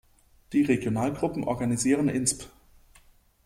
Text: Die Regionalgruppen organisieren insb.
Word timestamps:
Die 0.51 0.63
Regionalgruppen 0.63 1.43
organisieren 1.43 2.09
insb. 2.09 2.45